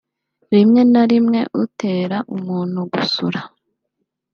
rimwe 0.53 0.81
na 0.93 1.03
rimwe 1.11 1.39
utera 1.63 2.17
umuntu 2.35 2.79
gusura 2.91 3.41